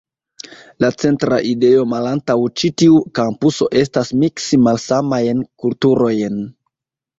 La 0.85 0.89
centra 1.03 1.37
ideo 1.49 1.83
malantaŭ 1.91 2.37
ĉi 2.63 2.71
tiu 2.83 2.97
kampuso 3.21 3.69
estas 3.83 4.13
miksi 4.25 4.61
malsamajn 4.71 5.47
kulturojn. 5.63 6.45